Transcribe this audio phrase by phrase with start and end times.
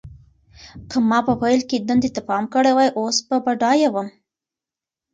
[0.89, 4.07] که ما په پیل کې دندې ته پام کړی وای، اوس به بډایه وم.